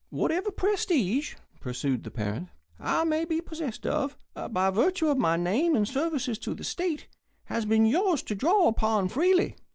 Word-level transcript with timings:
"Whatever 0.09 0.49
prestige," 0.49 1.35
pursued 1.59 2.03
the 2.03 2.09
parent, 2.09 2.49
"I 2.79 3.03
may 3.03 3.23
be 3.23 3.39
possessed 3.39 3.85
of, 3.85 4.17
by 4.49 4.71
virtue 4.71 5.09
of 5.09 5.19
my 5.19 5.37
name 5.37 5.75
and 5.75 5.87
services 5.87 6.39
to 6.39 6.55
the 6.55 6.63
state, 6.63 7.07
has 7.43 7.65
been 7.65 7.85
yours 7.85 8.23
to 8.23 8.33
draw 8.33 8.67
upon 8.67 9.09
freely. 9.09 9.57